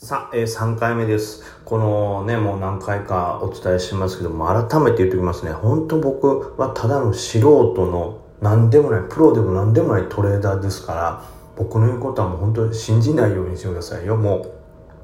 [0.00, 1.42] さあ、えー、3回目です。
[1.64, 5.50] このね、もう何回かお伝えしますけども、改めて言っておきますね。
[5.50, 11.24] 本当僕はただの素人の何でもない、プロでも何でもないトレーダーですから、
[11.56, 14.14] 僕の言うことはもう本当に信じないようにしてくださいよ。
[14.16, 14.52] もう、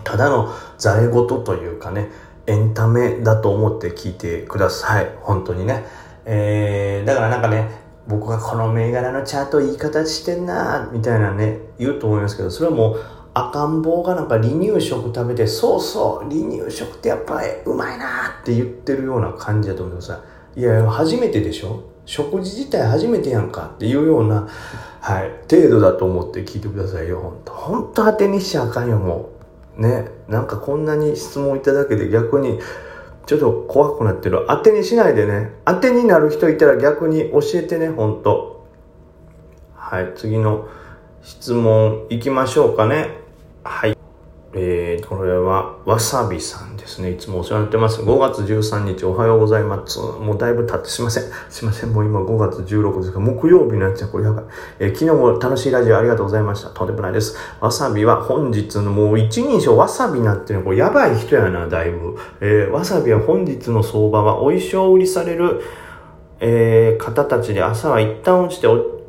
[0.05, 2.13] ただのざれ言というかね、
[2.47, 5.11] エンタメだと思って聞いてください。
[5.23, 5.85] 本当にね。
[6.25, 7.69] えー、だからなんかね、
[8.07, 20.23] 僕がこの銘柄のチャートいい形してんなみたいなね、言うと思いますけど、それはもう、赤ん坊がなんか離乳食食べて、そうそう、離乳食ってやっぱりうまいなって言ってるような感じだと思ってくださ
[20.57, 20.63] い。
[20.63, 21.83] やいや、初めてでしょ？
[22.07, 24.47] 食事自体初めてやんかっていうような、
[25.01, 29.31] はい、程度だと思って聞いてくださいよ、本当本当当てにしちゃあかんよ、も
[29.79, 29.83] う。
[29.83, 32.61] ね、なんかこんなに質問いただけで逆に、
[33.27, 34.45] ちょっと怖くなってる。
[34.49, 35.55] 当てにしないでね。
[35.65, 38.65] 当てになる人いたら逆に教えてね、本当
[39.75, 40.69] はい、次の
[41.23, 43.24] 質問いきましょうかね。
[43.65, 43.97] はい。
[44.57, 47.11] えー、これは、わさびさんですね。
[47.13, 48.03] いつもお世話になってます。
[48.03, 49.99] 5月13日おはようございます。
[49.99, 51.25] もうだいぶ経ってすいません。
[51.49, 51.91] すいません。
[51.91, 54.45] もう今5月16ですが、木曜日のやつはこれやばい。
[54.81, 56.69] えー昨日も楽しいラジオありがとうございました。
[56.69, 57.37] とんでもないです。
[57.61, 62.17] わさびは本日のもう一人称わさびなっていうのこれやばい人やな、だいぶ。
[62.41, 65.63] えーわさびは本日の相場はお衣装売りされる、
[66.39, 69.01] えー方たちで朝は一旦落ちてお、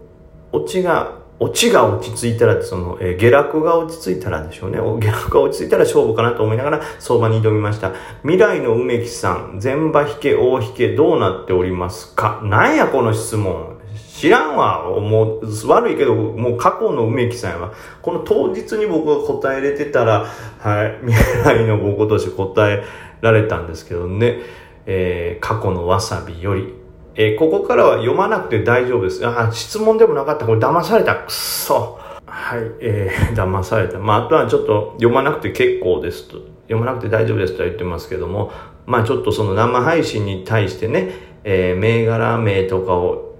[0.53, 4.77] 落ちが、落ちが落ち着いたら、その、えー下落が落ち着いたらでしょうね。
[4.77, 7.91] 下落が落ち着いたら勝負かなと思いながら相場に挑みました。
[8.21, 12.41] 未来の梅木さん、全場引け、大引け、どうなっておりますか？
[12.43, 13.75] なんやこの質問。
[13.95, 14.83] 知らんわ。
[15.01, 17.73] もう、悪いけど、もう過去の梅木さんやわ。
[18.01, 20.25] この当日に僕が答えれてたら、
[20.59, 22.81] はい、未来の僕として答え
[23.19, 24.39] られたんですけどね。
[24.85, 26.73] えー過去のわさびより、
[27.15, 29.25] えーここからは読まなくて大丈夫です。
[29.25, 30.45] あ、質問でもなかった。
[30.45, 31.15] これ騙された。
[31.15, 31.99] くっそ。
[32.25, 33.99] はい、えー 騙された。
[33.99, 36.37] まあ、あとはちょっと読まなくて結構ですと。
[36.67, 38.51] 読まなくて大丈夫ですとは言ってますけども、
[38.85, 41.11] まあちょっとその生配信に対してね、
[41.43, 43.34] えー銘柄名とかを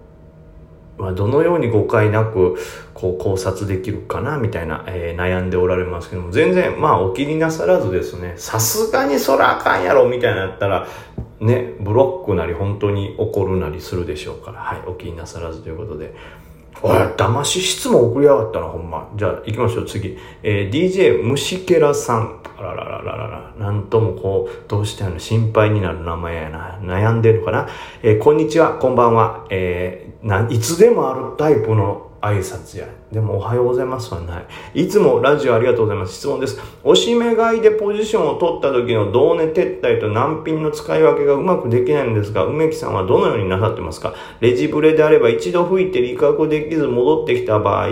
[0.98, 2.58] ま、どのように誤解なく
[2.94, 10.88] こう考察できるかなみたいな、えー悩んでおられますけども全然まあお気になさらずですねさすがにそらあかんやろみたいなやったら
[11.40, 16.14] ねブロックなり本当に怒るなりするでしょうからはいお気になさらずということで。
[16.82, 19.10] おい騙し質問送りやがったなほんま。
[19.16, 22.42] じゃあ行きましょう次、えー DJ 虫けらさん。
[22.58, 23.54] あらららららら。
[23.58, 26.80] なんともこうどうしてあの心配になる名前やな。
[26.82, 27.68] 悩んでるかな、
[28.04, 32.88] えーこんにちはこんばんは、えーないつでもあるタイプの挨拶や。
[33.12, 34.40] でもおはようございますはな
[34.74, 34.82] い。
[34.84, 36.16] いつもラジオありがとうございます。
[36.16, 36.60] 質問です。
[36.84, 44.16] おしめ買いでポジションを取った時の同値撤退と難品の使い分けがうまくできないんですが、梅木さんはどのようになさってますか？
[44.40, 47.90] レジブレであれば一度吹いて利確できず戻ってきた場合、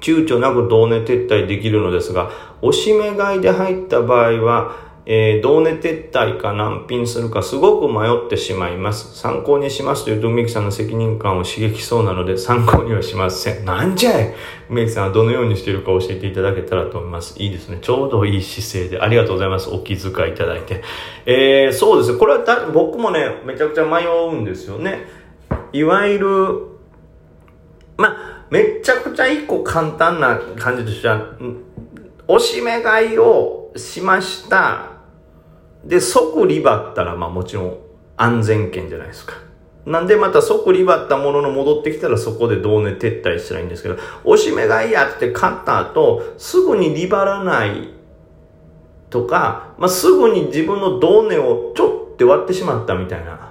[0.00, 2.30] 躊躇なく同値撤退できるのですが、
[2.62, 9.18] おしめ買いで入った場合は、えー同値撤退か難品するかすごく迷ってしまいます。
[9.18, 13.64] 参考にしますというと梅木さんの責任感を刺激そうなので参考にはしません。
[13.64, 14.34] なんじゃい？
[14.70, 17.38] 梅木さんはどのようにしているか教えていただけたらと思います。
[17.42, 17.78] いいですね。
[17.82, 19.68] ちょうどいい姿勢でありがとうございます。
[19.68, 20.82] お気遣いいただいて。
[21.26, 22.18] えーそうですね。
[22.18, 25.04] これはだ僕もね、めちゃくちゃ迷うんですよね。
[25.72, 26.28] いわゆる、
[27.98, 31.36] まあ、めちゃくちゃ一個簡単な感じとしては、
[32.26, 34.93] おしめ買いをしました。
[35.86, 37.76] で、即リバったら、まあもちろん
[38.16, 39.34] 安全圏じゃないですか。
[39.86, 47.90] なんでまた即リバったものの戻ってきたらそこで同値撤退したらいいんですけど、おしめ買いやって買った後、すぐにリバらない
[49.10, 53.50] とか、まあ、すぐに自分の同値をちょって割ってしまったみたいな。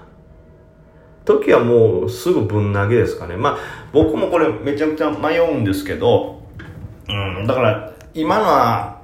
[1.26, 3.38] 時はもうすぐぶん投げですかね。
[3.38, 3.58] まあ
[3.94, 6.42] 僕もこれめちゃくちゃ迷うんですけど、
[7.08, 9.02] うん、だから今のは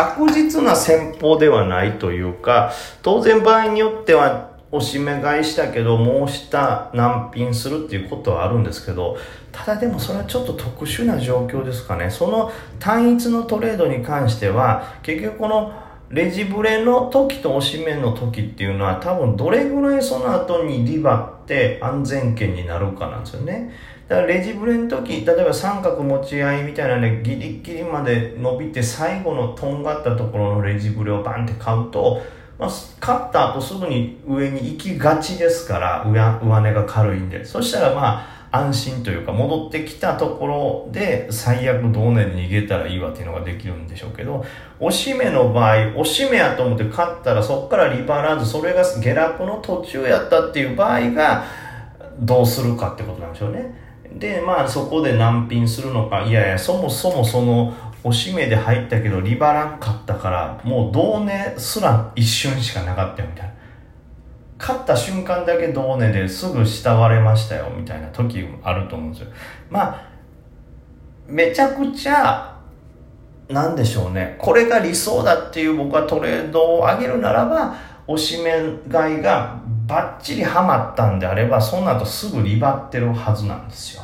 [0.00, 2.72] 確実な戦法ではないというか、
[3.02, 9.18] 当然場合によってはおしめ買いしたけど、もう下難品するっていうことはあるんですけど、
[9.52, 12.08] ただでもそれはちょっと特殊な状況ですかね。
[12.08, 15.72] その単一のトレードに関しては、結局この
[16.10, 23.72] レジブレの時とおしめの時っていうのは多分どれぐらいその後にリバって安全圏になるかなんですよね。
[24.08, 32.20] だからレジブレの時、例えば三角持ち合いみたいなね、ギリギリまで伸びて最後のとんがったところのレジブレをバンって買うと、
[32.58, 37.44] まあ、買った後すぐに上に行きがちですから、上上値が軽いんで。
[37.44, 44.44] そしたらまあ、安心というか戻ってきたところで最悪同年逃げたらいいわっていうのができるんでしょうけど
[44.80, 51.44] おしめの場合おしめやと思って買ったらそこからリバランスそれが下落の途中やったっていう場合が
[52.18, 53.74] どうするかってことなんでしょうね。
[54.16, 63.59] でまあそこで難品するのかいやいやそもそもその押し目で入ったけどリバラン勝ったからもう同値すら一瞬しかなかったよみたいな。
[64.60, 69.30] 勝った瞬間だけ同値ですぐ慕われましたよみたいな時あると思うんですよ。
[69.70, 70.10] まあ
[71.26, 72.58] めちゃくちゃ
[73.48, 74.36] なんでしょうね。
[74.38, 77.74] これが理想だっていう僕はトレードを上げるならば
[78.06, 78.52] 押し目
[78.90, 84.02] 買いがバッチリハマったんであればその後すぐリバってるはずなんですよ。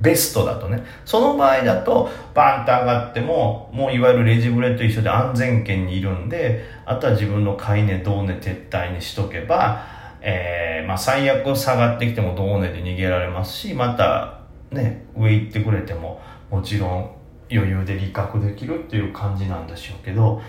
[0.00, 0.84] ベストだとね。
[1.04, 9.84] その場合だと、バンと上がっても、もういわゆるレジブレと一緒で安全圏にいるんで、あとは自分の買い値、同値撤退にしとけば、
[10.20, 14.40] えー、まあ最悪下がってきても同値で逃げられますし、また、
[14.70, 16.20] ね、上行ってくれても、
[16.50, 17.10] もちろん
[17.50, 20.40] 余裕で利確できるっていう感じなんでしょうけど、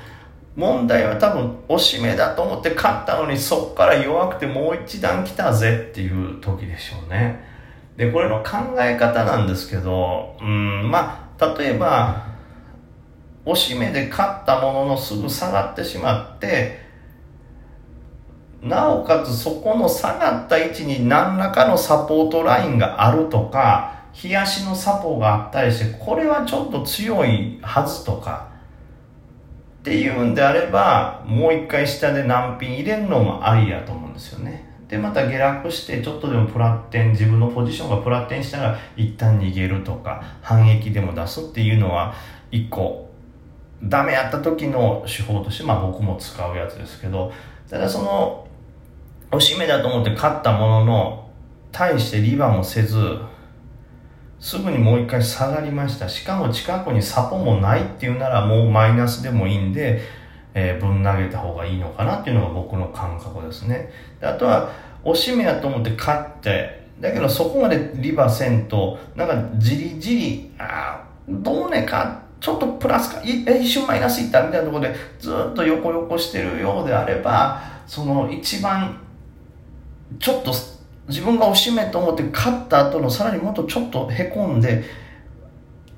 [0.55, 7.47] 問題は多分、押し目だと思って勝ったのに、そっから弱くてもう一段来たぜっていう時でしょうね。
[7.99, 12.27] で、これの考え方なんですけど、うん、まあ、例えば、
[13.43, 16.79] 押し目で勝ったもののすぐ下がってしまって、
[18.61, 28.47] なおかつそこの下がった位置に何らかのサポートラインがあるとか、冷やしのサポがあったりして、これはちょっと強いはずとか、
[29.81, 34.68] っていうんであれば、もう一回下で難品入れるのもありやと思うんですよね。
[34.89, 42.13] でまた下落してちょっとでもプラッテン自分のポジションがプラッテンしたら一旦逃げるとか反撃でも出すっていうのは
[42.51, 43.07] 一個
[43.83, 47.31] ダメやった時の手法としてまあ僕も使うやつですけど
[47.69, 48.47] ただその
[49.31, 51.29] 押し目だと思って勝ったものの
[51.71, 53.19] 対してリバもせず
[54.39, 56.07] すぐにもう一回下がりました。
[56.07, 60.01] しかも近くにサポもないっていうならもうマイナスでもいいんで
[60.59, 63.89] えー、ぶん投げた方がいいのかなっていうのが僕の感覚ですね。
[64.19, 64.69] であとは、
[65.03, 78.99] おしめやと思って勝って、だけどそこまでリバーせんと、なんかじりじり、ああ、どうねか、ちょっとプラスか、い一瞬マイナスいったみたいなところでずっと横横してるようであれば、その一番、
[80.19, 80.53] ちょっと
[81.07, 84.83] 自分がおしめと思って勝った後のさらにもっとちょっとへこんで、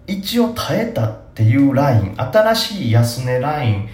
[0.08, 3.90] 一応耐えたっていうライン、新しい安値ライン、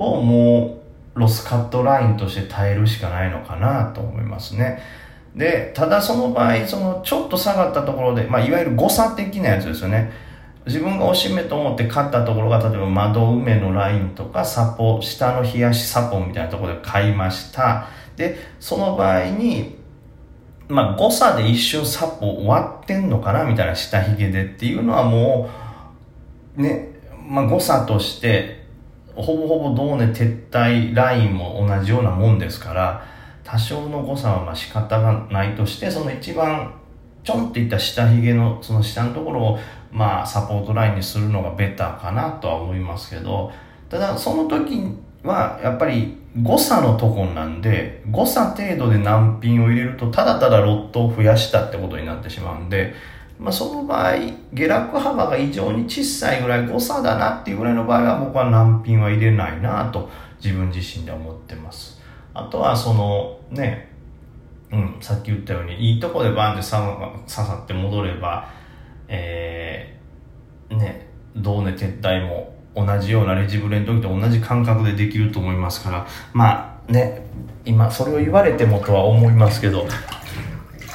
[0.00, 0.80] をも
[1.14, 4.80] うロスカットラインとして耐えるしかないのかなと思いますね。
[5.36, 10.10] で、ただその場合、そのちょっと下がったところで、まあ、いわゆる誤差的なやつですよね。
[10.66, 17.86] 自分が押し目と思って買ったところが、例えば窓埋めのラインとか、サポ、下の冷やしサポみたいなところで買いました。
[18.16, 19.78] で、その場合に、
[20.68, 25.50] まあ、誤差で一瞬サポ終わってんのかなみたいな下髭でっていうのはも
[26.56, 26.90] う、ね、
[27.28, 28.59] まあ、誤差として
[29.22, 33.06] ほぼほぼ同値撤退ラインも同じようなもんですから
[33.44, 36.74] 多少の誤差はまあ仕方がないとしてその一番
[37.24, 39.58] ちょんっていった下髭のその下のところを
[39.90, 43.52] まあサポートラインにするのがベターかなとは思いますけど
[43.88, 44.80] ただその時
[45.22, 52.94] はやっぱり誤差のとこなんで誤差程度で難品を入れるとただただロットを増やしたってことになってしまうんで
[53.40, 54.12] まあ、その場合、
[54.52, 60.10] 下落幅が異常に小さいぐらい誤差だなっていうぐらいの場合は僕は難品は入れないなと
[60.44, 61.98] 自分自身で思ってます。
[62.34, 63.90] あとはそのね、
[64.70, 66.82] うん、さっき言ったようにいいとこでバンって刺
[67.26, 68.50] さって戻れば、
[69.08, 77.24] えー、ね、銅値撤退も同じようなレジブレの時と同じ感覚でできると思いますから、まあね、
[77.64, 79.86] 今それを言われてもとは思いますけど、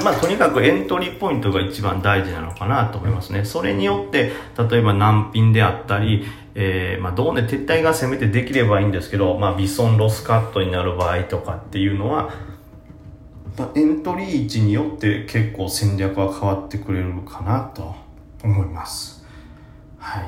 [0.03, 3.45] まあ、とにかくエントリーポイントが一番大事なのかなと思いますね。
[3.45, 4.31] それによって、
[4.69, 12.29] 例えば難品であったり、えー、まあ、どうね、撤退がせめてできればいいんですけど、まあ、ビソンロスカットになる場合とかっていうのは、
[13.57, 17.95] ま、エントリー位置によって結構戦略は変わってくれるかなと
[18.43, 19.25] 思います。
[19.97, 20.23] はい。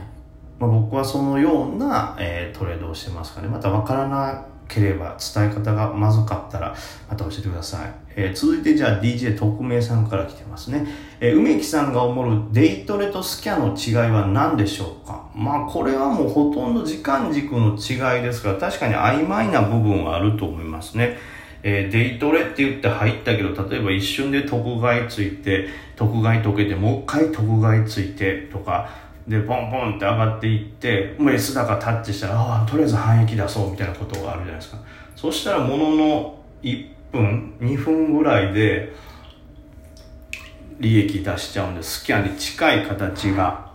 [0.59, 3.47] まあ、僕はそのような、えー、トレードをしてますかね。
[3.47, 6.75] またわからないければ伝え方がまずかったら
[7.09, 10.85] また教えてください、えー、続いてじゃあ DJ 特命さんから来てますね、
[11.19, 15.29] えー、梅木さんが思うデイトレとスキャの違いは何でしょうか？
[15.35, 21.17] まあこれはもうほとんど時間軸の違いですから確かに曖昧な部分はあると思いますね。
[21.63, 28.89] えー、デイトレって言って入ったけど、例えば一瞬で特買ついて、特買解けて、もう一回特買ついてとか、
[29.27, 34.77] でポンポンって上がっていってもう S 高タッチしたらああとりあえず反撃出そうみたいなことがあるじゃないですか。
[35.15, 38.93] そしたらものの1分2分ぐらいで
[40.79, 43.67] 利益出しちゃうんでスキャンに近い形が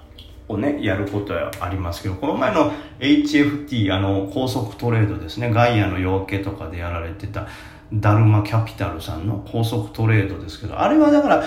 [0.49, 7.47] をねやることはありますけどこの前の HFT あの高速トレードですねガイアの養鶏とかでやられてた
[7.93, 11.45] ダルマキャピタルさんの高速トレードですけどあれはだから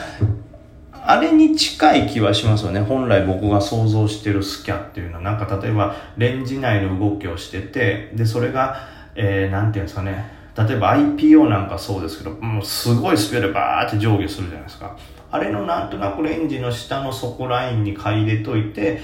[1.08, 2.82] あれに近い気はしますよね。
[2.82, 8.78] 本来僕が想像してるスキャっていうのは、なんか例えばレンジ内の動きをしてて、で、それが、
[9.16, 14.98] えー、なんていうんですかね、例えば IPO なんかそうですけど、もうすごいスピードでバーって上下するじゃないですか。
[15.32, 19.02] あれのなんとなくレンジの下の底ラインに買い入れといて、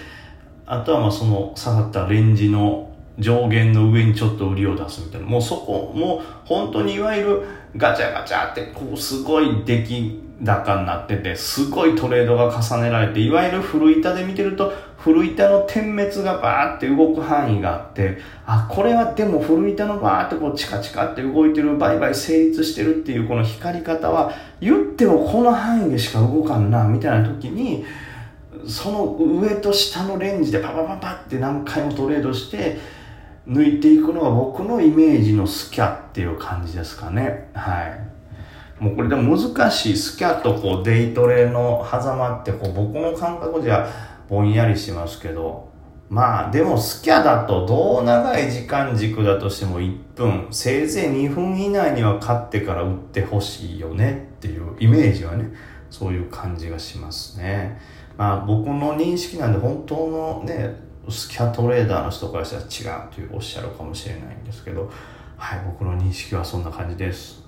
[0.65, 5.27] あとはまあその下がったレンジの上限の上にちょっと売りを出すみたいな。
[5.27, 7.43] もうそこ、もう本当にいわゆる
[7.77, 27.83] ガチャガチャってこうすごい出来高になってて、すごいトレードが重ねられて、いわゆる古板で見てると、古板の点滅がバーって動く範囲があって、あ、これはでも古板のバーってこうチカチカって動いてる、バイバイ成立してるっていうこの光り方は、言ってもこの範囲でしか動かんな、みたいな時に、
[28.67, 32.77] その上と下のレンジでパパパパって何回もトレードして、
[33.47, 37.49] 抜いていくのが僕のイメージのスキャっていう感じですかね。
[37.53, 38.11] はい。
[38.81, 43.87] もうこれでも難しいスキャとこうデイトレの狭間ってこう僕の感覚じゃ
[44.27, 45.69] ぼんやりしますけど
[46.09, 55.53] まあでもスキャだとどう長い時間軸だとしても1分せいぜい2分以内には勝ってから打ってほしいよねっていうイメージはね
[55.91, 57.79] そういう感じがしますね
[58.17, 64.91] まあ僕の認識なんで本当のねスキャトレーダーの人からしたら違うというおっしゃるかもしれないんですけど
[65.37, 67.40] はい僕の認識はそんな感じです。